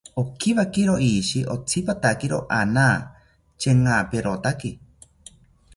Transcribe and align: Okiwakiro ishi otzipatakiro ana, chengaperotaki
Okiwakiro 0.21 0.93
ishi 1.09 1.39
otzipatakiro 1.53 2.37
ana, 2.59 2.85
chengaperotaki 3.59 4.71